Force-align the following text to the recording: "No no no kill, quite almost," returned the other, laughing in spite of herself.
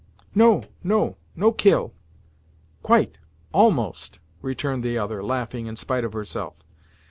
"No 0.33 0.63
no 0.83 1.17
no 1.35 1.51
kill, 1.51 1.93
quite 2.81 3.19
almost," 3.51 4.17
returned 4.41 4.81
the 4.81 4.97
other, 4.97 5.23
laughing 5.23 5.67
in 5.67 5.75
spite 5.75 6.03
of 6.03 6.13
herself. 6.13 6.55